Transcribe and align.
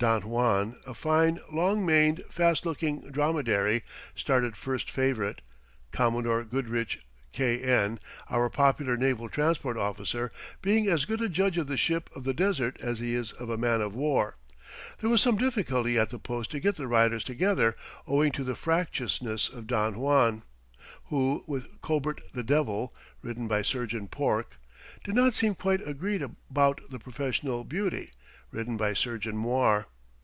Don 0.00 0.22
Juan, 0.30 0.76
a 0.86 0.94
fine, 0.94 1.40
long 1.52 1.84
maned, 1.84 2.24
fast 2.30 2.64
looking 2.64 3.02
dromedary, 3.10 3.82
started 4.16 4.56
first 4.56 4.90
favorite, 4.90 5.42
Commodore 5.92 6.42
Goodridge, 6.42 7.00
K. 7.32 7.58
N., 7.62 8.00
our 8.30 8.48
popular 8.48 8.96
naval 8.96 9.28
transport 9.28 9.76
officer, 9.76 10.32
being 10.62 10.88
as 10.88 11.04
good 11.04 11.20
a 11.20 11.28
judge 11.28 11.58
of 11.58 11.66
the 11.66 11.76
ship 11.76 12.08
of 12.16 12.24
the 12.24 12.32
desert 12.32 12.78
as 12.80 13.00
he 13.00 13.14
is 13.14 13.32
of 13.32 13.50
a 13.50 13.58
man 13.58 13.82
of 13.82 13.94
war. 13.94 14.36
There 15.00 15.10
was 15.10 15.20
some 15.20 15.36
difficulty 15.36 15.98
at 15.98 16.08
the 16.08 16.18
post 16.18 16.50
to 16.52 16.60
get 16.60 16.76
the 16.76 16.86
riders 16.88 17.22
together, 17.22 17.76
owing 18.06 18.32
to 18.32 18.42
the 18.42 18.54
fractiousness 18.56 19.50
of 19.50 19.66
Don 19.66 19.98
Juan, 19.98 20.44
who, 21.10 21.44
with 21.46 21.78
Kobert 21.82 22.22
the 22.32 22.42
Devil 22.42 22.94
(ridden 23.20 23.46
by 23.46 23.60
Surgeon 23.60 24.08
Porke), 24.08 24.56
did 25.04 25.14
not 25.14 25.34
seem 25.34 25.54
quite 25.54 25.86
agreed 25.86 26.22
about 26.48 26.80
the 26.88 26.98
Professional 26.98 27.64
Beauty 27.64 28.10
(ridden 28.52 28.76
by 28.76 28.92
Surgeon 28.92 29.36
Moir). 29.36 29.86